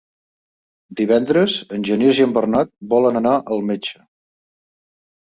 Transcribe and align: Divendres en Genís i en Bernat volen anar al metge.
Divendres 1.01 1.57
en 1.77 1.85
Genís 1.89 2.21
i 2.21 2.25
en 2.25 2.33
Bernat 2.37 2.71
volen 2.95 3.21
anar 3.21 3.35
al 3.57 3.63
metge. 3.69 3.99